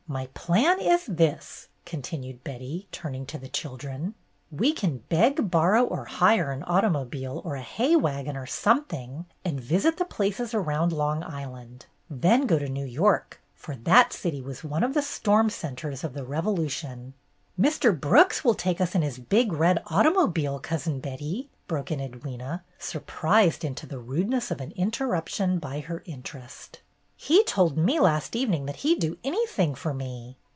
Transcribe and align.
"My 0.07 0.27
plan 0.33 0.81
is 0.81 1.05
this," 1.05 1.69
continued 1.85 2.43
Betty, 2.43 2.85
turning 2.91 3.25
to 3.27 3.37
the 3.37 3.47
children: 3.47 4.13
"we 4.51 4.71
184 4.73 4.99
BETTY 4.99 5.07
BAIRD'S 5.07 5.07
GOLDEN 5.07 5.21
YEAR 5.21 5.27
can 5.31 5.45
beg, 5.47 5.51
borrow, 5.51 5.85
or 5.85 6.03
hire 6.03 6.51
an 6.51 6.63
automobile 6.63 7.41
or 7.45 7.55
a 7.55 7.61
hay 7.61 7.95
wagon 7.95 8.35
or 8.35 8.45
something, 8.45 9.25
and 9.45 9.61
visit 9.61 9.95
the 9.95 10.03
places 10.03 10.53
around 10.53 10.91
Long 10.91 11.23
Island, 11.23 11.85
then 12.09 12.45
go 12.45 12.59
to 12.59 12.67
New 12.67 12.83
York, 12.85 13.39
for 13.55 13.77
that 13.77 14.11
city 14.11 14.41
was 14.41 14.65
one 14.65 14.83
of 14.83 14.93
the 14.95 15.01
storm 15.01 15.49
centres 15.49 16.03
of 16.03 16.11
the 16.13 16.25
Revolution." 16.25 17.13
"Mr. 17.57 17.97
Brooks 17.97 18.43
will 18.43 18.53
take 18.53 18.81
us 18.81 18.93
in 18.93 19.03
his 19.03 19.17
big 19.17 19.53
red 19.53 19.81
automobile. 19.87 20.59
Cousin 20.59 20.99
Betty," 20.99 21.49
broke 21.69 21.89
in 21.89 21.99
Edwyna, 22.01 22.63
surprised 22.77 23.63
into 23.63 23.85
the 23.85 23.97
rudeness 23.99 24.51
of 24.51 24.59
an 24.59 24.71
interruption 24.71 25.57
by 25.57 25.79
her 25.79 26.03
interest. 26.05 26.81
"He 27.23 27.43
told 27.43 27.77
me 27.77 27.99
last 27.99 28.35
evening 28.35 28.65
that 28.65 28.77
he 28.77 28.93
M 28.93 28.99
do 28.99 29.17
anything 29.23 29.75
for 29.75 29.93
me." 29.93 30.39